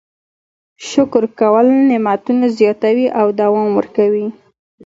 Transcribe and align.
شکر 0.89 1.23
کول 1.39 1.65
نعمتونه 1.89 2.45
زیاتوي 2.57 3.05
او 3.19 3.27
دوام 3.39 3.69
ورکوي. 3.77 4.27